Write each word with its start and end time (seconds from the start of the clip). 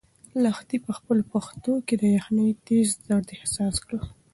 لښتې 0.43 0.77
په 0.85 0.91
خپلو 0.97 1.21
پښو 1.31 1.73
کې 1.87 1.95
د 1.97 2.03
یخنۍ 2.17 2.49
تېز 2.67 2.87
درد 3.07 3.27
احساس 3.37 3.75
کړ. 3.87 3.97